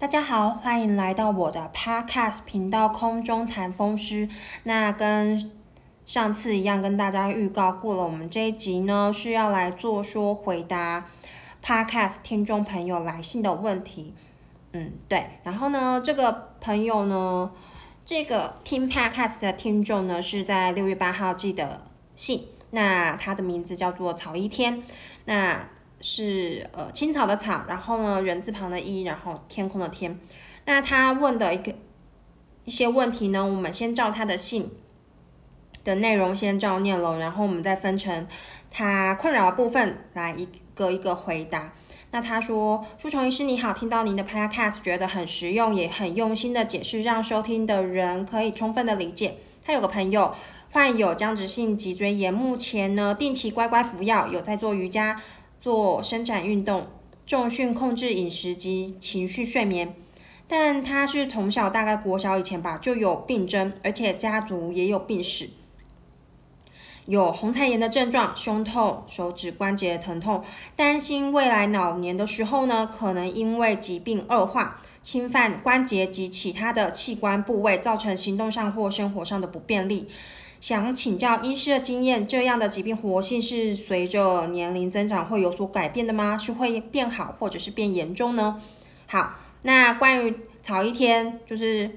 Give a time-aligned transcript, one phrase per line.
[0.00, 4.30] 大家好，欢迎来到我的 Podcast 频道空中谈风湿。
[4.62, 5.52] 那跟
[6.06, 11.04] 上次一样，跟大家预告过了，我们这一集呢是要来做说回答
[11.62, 14.14] Podcast 听众朋友来信的问题。
[14.72, 15.32] 嗯，对。
[15.44, 17.52] 然后呢，这个朋友呢，
[18.06, 21.82] 这个听 Podcast 的听众呢，是在六月八号寄的
[22.16, 22.46] 信。
[22.70, 24.82] 那他的名字叫做曹一天。
[25.26, 25.68] 那
[26.00, 30.18] 是呃青草的草，然后呢人字旁的一，然后天空的天。
[30.64, 31.74] 那他问的一个
[32.64, 34.70] 一些问题呢，我们先照他的信
[35.82, 38.26] 的内容先照念了，然后我们再分成
[38.70, 41.72] 他困扰的部分来一个一个回答。
[42.12, 49.36] 那他说：“舒虫医师你好，听到您的 podcast 觉得很实用，也很用心的解释，让收听的人可以充分的理解。
[49.64, 50.34] 他有个朋友
[50.72, 55.20] 患有僵直性脊椎炎，目前呢定期乖乖服药，有在做瑜伽。”
[55.60, 56.86] 做伸展运动、
[57.26, 59.94] 重训、控制饮食及情绪睡眠，
[60.48, 65.50] 但他是从小大概国小以前吧就有病症，而且家族也有病史，
[67.04, 70.42] 有红彩炎的症状、胸痛、手指关节疼痛，
[70.74, 80.08] 担心未来老年的时候呢，可能因为疾病恶化，侵犯关节及其他的器官部位，造成行动上或生活上的不便利。
[80.60, 86.36] 想请教医师的经验，这样的疾病活性是随着年龄增长会有所改变的吗？
[86.36, 88.60] 是会变好，或者是变严重呢？
[89.06, 91.90] 好，那关于曹一天就是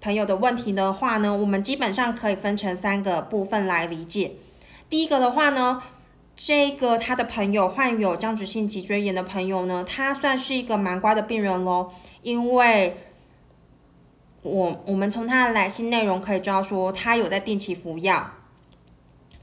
[0.00, 4.32] 朋友的问题的话呢，我们基本上可以分成三个部分来理解。
[4.90, 5.82] 第一个的话呢，
[6.36, 11.90] 这个他的朋友患有僵直性脊椎炎的朋友呢，他算是一个蛮乖的病人喽，
[12.22, 12.94] 因为。
[14.42, 18.32] 我我们从他的来信内容可以知道，说他有在定期服药，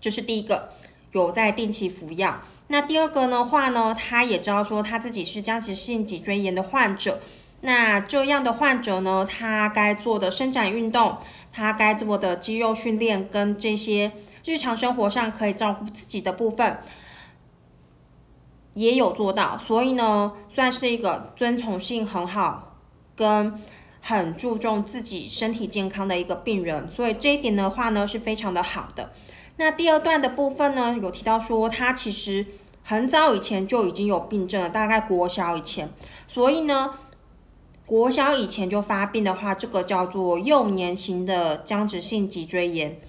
[0.01, 0.73] 这是第一个，
[1.13, 2.41] 有在定期服药。
[2.67, 7.21] 那第二个的话呢，他也知道说他自己是僵直性脊椎炎的患者。
[7.61, 11.17] 那这样的患者呢，他该做的伸展运动，
[11.53, 14.11] 他该做的肌肉训练跟这些
[14.43, 16.77] 日常生活上可以照顾自己的部分，
[18.73, 19.57] 也有做到。
[19.57, 22.75] 所以呢，算是一个遵从性很好
[23.15, 23.57] 跟。
[24.01, 29.11] 很注重自己身体健康的一个病人，所以这一点的话呢是非常的好的。
[29.57, 32.45] 那第二段的部分呢，有提到说他其实
[32.83, 35.89] 很早以前就已经有病症了，大概国小以前，
[36.27, 36.95] 所以呢，
[37.85, 42.99] 国小以前就发病的话，这个叫做幼年型的僵直性脊椎炎。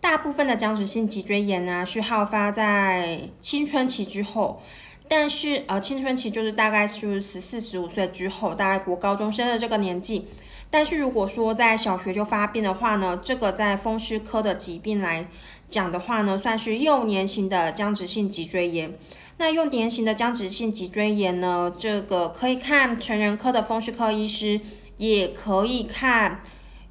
[0.00, 4.62] 大部分的僵直性脊椎炎呢是好发在青春期之后。
[5.06, 10.26] 但是，呃，青春期就是大概就是十四、十五岁之后，大概国高中生的这个年纪。
[10.70, 15.28] 但是如果说在小学就发病的话呢，这个在风湿科的疾病来
[15.68, 18.92] 讲的话呢，算是幼年型的僵直性脊椎炎。
[19.36, 24.60] 那幼年型的僵直性脊椎炎呢，这个可以看成人科的风湿科医师，
[24.96, 26.42] 也可以看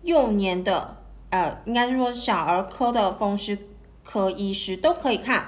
[0.04, 0.98] 幼年的，
[1.32, 3.58] 呃，应该是说小儿科的风湿
[4.04, 5.48] 科医师都可以看。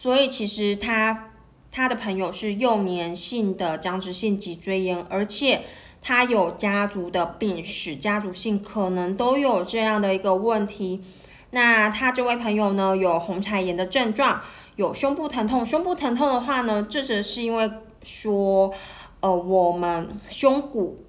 [0.00, 1.30] 所以其实他
[1.72, 5.62] 他的朋友是幼年性的僵直性脊椎炎，而且
[6.00, 11.02] 他有家族的病史，家族性可能都有这样的一个问题。
[11.50, 14.40] 那他这位朋友呢，有红柴炎的症状，
[14.76, 15.66] 有胸部疼痛。
[15.66, 17.68] 胸部疼痛的话呢，这只是因为
[18.04, 18.72] 说，
[19.18, 21.04] 呃，我们胸骨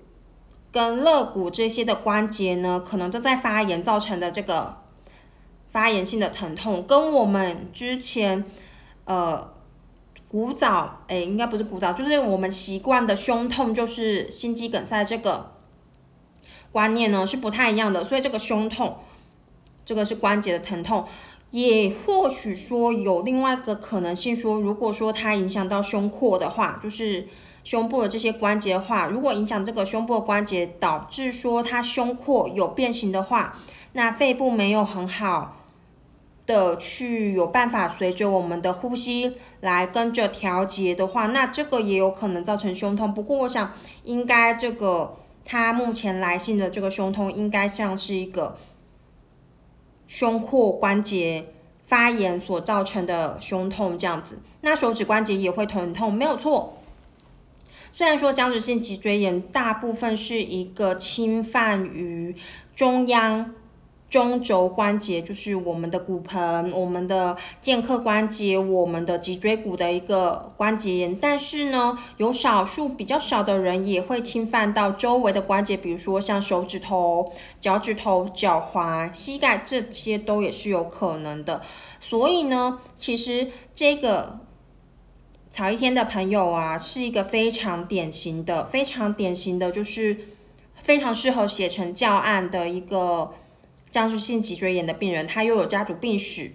[0.71, 4.77] 跟肋骨这些的关节呢，可能都在发炎造成的这个
[5.69, 8.44] 发炎性的疼痛，跟我们之前。
[9.09, 9.49] 呃，
[10.29, 15.53] 古早哎，应该不是古早，就是我们习惯的胸痛，就是心肌梗塞这个
[16.71, 18.03] 观念呢是不太一样的。
[18.03, 18.97] 所以这个胸痛，
[19.83, 21.07] 这个是关节的疼痛，
[21.49, 27.27] 也或许说有另外一个可能性，说如果说它影响到胸廓的话，就是
[27.63, 33.57] 胸部的这些关节的话，如果影响这个胸部的关节，导致说它胸廓有变形的话，
[33.93, 35.55] 那肺部没有很好。
[36.49, 43.13] 的去有办法随着我们的呼吸来跟着调节的话，那这个也有可能造成胸痛。
[43.13, 43.71] 不过我想，
[44.03, 45.15] 应该这个
[45.45, 48.57] 他目前来信的这个胸痛，应该像是一个
[50.07, 51.45] 胸廓关节
[51.85, 54.39] 发炎所造成的胸痛这样子。
[54.62, 56.79] 那手指关节也会疼痛，没有错。
[57.94, 62.35] 虽然说僵直性脊椎炎大部分是一个侵犯于
[62.75, 63.53] 中央。
[64.09, 81.62] 中轴关节就是我们的骨盆、我们的剑客关节、我们的脊椎骨的一个关节炎，但是呢，有少数比较少的人也会侵犯到周围的关节，比如说像手指头、脚趾头、脚踝、膝盖这些都也是有可能的。
[82.00, 84.39] 所以呢，其实这个
[85.51, 90.17] 曹一天的朋友啊，是一个非常典型的、非常典型的，就是
[90.81, 93.33] 非常适合写成教案的一个
[93.91, 95.27] 僵直性脊椎炎的病人。
[95.27, 96.51] 他又有家族病史，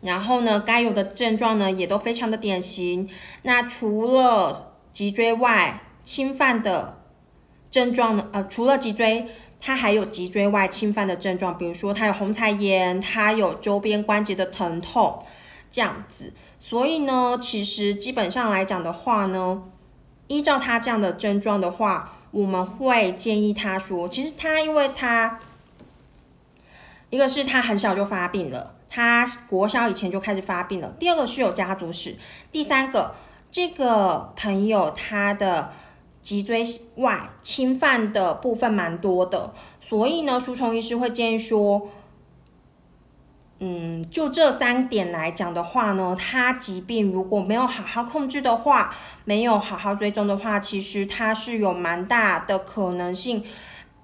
[0.00, 3.08] 然后呢，该有的症状呢也都非常的典型。
[3.42, 7.00] 那除了脊椎外侵犯的
[7.70, 9.26] 症状呢，呃，除了脊椎，
[9.60, 15.24] 他还有脊椎外侵犯的症状，比如说他有红彩炎，他有周边关节的疼痛，
[15.70, 16.32] 这样子。
[16.58, 19.62] 所以呢，其实基本上来讲的话呢，
[20.26, 25.38] 依照他这样的症状的话，我们会建议他说，其实他因为他
[27.12, 30.90] 一个是他很小就发病了，他国小以前就开始发病了。
[30.98, 32.16] 第二个是有家族史，
[32.50, 33.14] 第三个
[33.50, 35.74] 这个朋友他的
[36.22, 36.64] 脊椎
[36.96, 41.90] 外侵犯的部分蛮多的，所以呢，书虫医师会建议说。
[43.64, 48.92] 嗯，就这三点来讲的话呢，他疾病如果没有好好控制的话，
[49.24, 53.44] 没有好好追踪的话，其实他是有蛮大的可能性，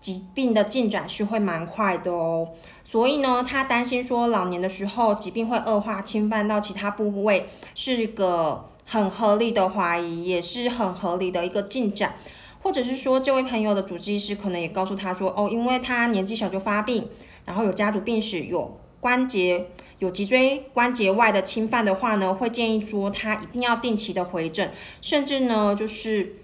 [0.00, 2.50] 疾病的进展是会蛮快的哦。
[2.90, 12.14] 所以呢，他担心说老年的时候疾病会恶化，侵犯到其他部位，是一个很合理的怀疑，也是很合理的一个进展。
[12.62, 17.06] 或者是说，这位朋友的主治医师可能也告诉他说，哦，因为他年纪小就发病，
[17.44, 18.81] 然后有家族病史，有。
[19.00, 19.67] 关节
[19.99, 26.37] 有脊椎关节外的侵犯的话呢，会建议说他一定要定期的回诊，甚至呢就是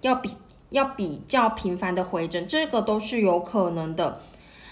[0.00, 0.30] 要比
[0.70, 4.22] 要比较频繁的回诊，这个都是有可能的。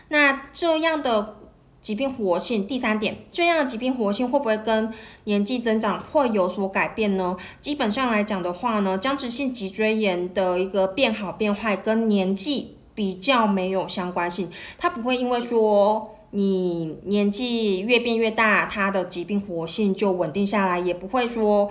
[0.08, 1.36] 那这样的
[1.80, 4.92] 疾病活性，第三点，这样的疾病活性会不会跟
[5.24, 7.36] 年纪增长会有所改变呢？
[7.60, 16.14] 基本上来讲的话呢，僵直性脊椎炎的一个变好变坏跟年纪比较没有相关性，它不会因为说。
[16.30, 21.70] 你年纪越变越大，它的疾病活性就稳定下来，也不会说，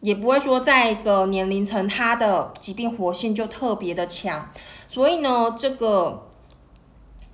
[0.00, 4.50] 也不会说在一个年龄层，它的疾病活性就特别的强。
[4.88, 6.26] 所以呢，这个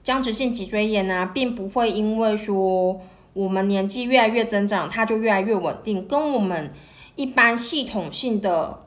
[0.02, 3.00] 僵直性脊椎炎呢，并不会因为说
[3.32, 6.72] 我们年纪越来越增长，它就越来越稳定，跟我们
[7.16, 8.80] 一般系统性的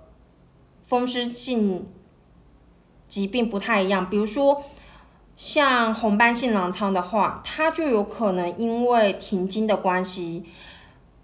[0.85, 1.87] 风湿性
[3.05, 4.09] 疾病不太一样。
[4.09, 4.63] 比如说。
[5.37, 10.45] 像红斑性狼疮的话，它就有可能因为停经的关系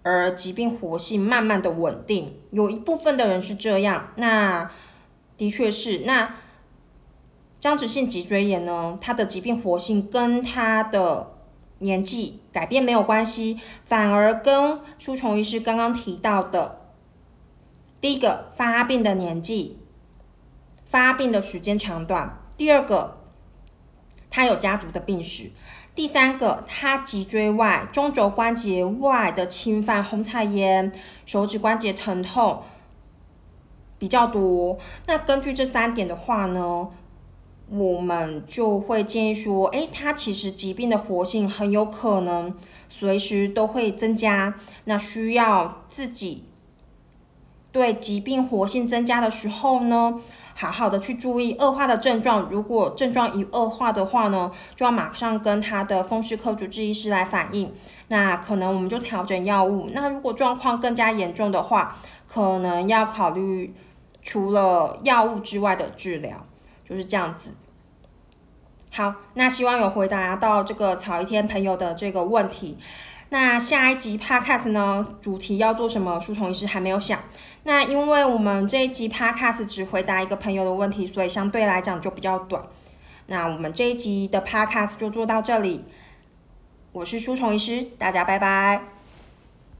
[0.04, 2.34] 而疾病活性慢慢的稳定。
[2.52, 4.70] 有一部分的人是这样，那
[5.38, 6.00] 的确是。
[6.00, 6.36] 那
[7.62, 11.31] 僵直性脊椎炎呢，它的疾病活性跟它的
[11.78, 16.81] 年纪改变没有关系，反而跟舒虫医师刚刚提到的，
[18.02, 19.78] 第一个发病的年纪、
[20.86, 23.19] 发病的时间长短，第二个。
[24.34, 25.52] 他有家族的病史，
[25.94, 30.90] 第三个，他脊椎外、中轴关节外的侵犯，红彩炎、
[31.25, 32.64] 手指关节疼痛
[34.00, 34.80] 比较多。
[35.06, 36.88] 那根据这三点的话呢，
[37.71, 42.53] 我们就会建议说，诶，他其实疾病的活性很有可能
[42.89, 46.44] 随时都会增加，那需要自己
[47.71, 50.19] 对疾病活性增加的时候呢。
[50.53, 57.73] 好好的去注意恶化的症状，如果症状一恶化的话呢，就要马上跟他的风湿科主治医师来反映。
[58.09, 59.89] 那可能我们就调整药物。
[59.94, 61.97] 那如果状况更加严重的话，
[62.27, 63.73] 可能要考虑
[64.21, 66.45] 除了药物之外的治疗，
[66.92, 67.56] 就是这样子。
[68.92, 72.78] 好，那希望有回答到这个曹一天朋友的这个问题。
[73.30, 76.19] 那下一集 podcast 呢，主题要做什么？
[76.19, 77.18] 书虫医师还没有想。
[77.64, 82.62] 那因为我们这一集 podcast 只回答一个朋友的问题，所以相对来讲就比较短。
[83.28, 85.86] 那我们这一集的 podcast 就做到这里。
[86.92, 89.01] 我是书虫医师，大家拜拜。